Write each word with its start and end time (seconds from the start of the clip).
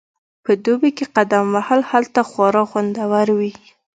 په 0.45 0.51
دوبي 0.63 0.91
کې 0.97 1.05
قدم 1.15 1.45
وهل 1.55 1.81
هلته 1.91 2.19
خورا 2.29 2.63
خوندور 2.69 3.27
وي 3.37 3.51